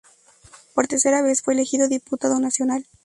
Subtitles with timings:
[0.73, 2.87] Por tercera vez fue elegido diputado nacional.